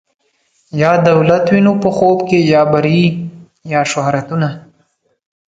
[0.81, 3.01] یا دولت وینو په خوب کي یا بری
[3.73, 4.49] یا شهرتونه